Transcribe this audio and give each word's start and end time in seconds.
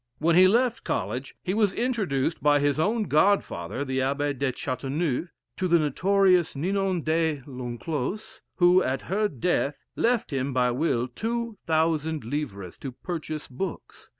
When 0.17 0.35
he 0.35 0.47
left 0.47 0.83
College, 0.83 1.35
he 1.43 1.53
was 1.53 1.73
introduced 1.75 2.41
by 2.41 2.57
his 2.59 2.79
own 2.79 3.03
godfather, 3.03 3.85
the 3.85 4.01
Abbe 4.01 4.33
de 4.33 4.51
Chateauneuf, 4.51 5.29
to 5.57 5.67
the 5.67 5.77
notorious 5.77 6.55
Ninon 6.55 7.03
de 7.03 7.43
l'Enclos, 7.45 8.41
who, 8.55 8.81
at 8.81 9.03
her 9.03 9.27
death, 9.27 9.77
left 9.95 10.33
him 10.33 10.53
by 10.53 10.71
will 10.71 11.07
two 11.07 11.59
thousand 11.67 12.23
livres 12.25 12.79
to 12.79 12.91
purchase 12.93 13.47
books. 13.47 14.09